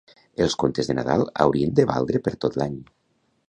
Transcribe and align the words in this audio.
Els 0.45 0.55
contes 0.63 0.89
de 0.91 0.95
Nadal 1.01 1.27
haurien 1.45 1.77
de 1.81 1.87
valdre 1.93 2.25
per 2.29 2.37
tot 2.47 2.61
l'any. 2.63 2.85